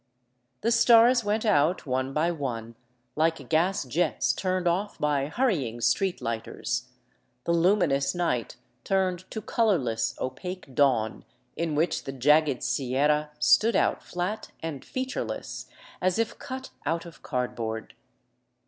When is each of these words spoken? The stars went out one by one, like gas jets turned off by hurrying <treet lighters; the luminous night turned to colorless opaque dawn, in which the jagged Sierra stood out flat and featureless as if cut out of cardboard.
The 0.61 0.71
stars 0.71 1.23
went 1.23 1.45
out 1.45 1.85
one 1.85 2.11
by 2.11 2.31
one, 2.31 2.73
like 3.15 3.49
gas 3.49 3.83
jets 3.83 4.33
turned 4.33 4.67
off 4.67 4.97
by 4.97 5.27
hurrying 5.27 5.77
<treet 5.79 6.23
lighters; 6.23 6.87
the 7.43 7.51
luminous 7.51 8.15
night 8.15 8.55
turned 8.83 9.29
to 9.29 9.43
colorless 9.43 10.15
opaque 10.19 10.73
dawn, 10.73 11.23
in 11.55 11.75
which 11.75 12.05
the 12.05 12.11
jagged 12.13 12.63
Sierra 12.63 13.29
stood 13.37 13.75
out 13.75 14.01
flat 14.01 14.49
and 14.63 14.83
featureless 14.83 15.67
as 16.01 16.17
if 16.17 16.39
cut 16.39 16.71
out 16.83 17.05
of 17.05 17.21
cardboard. 17.21 17.93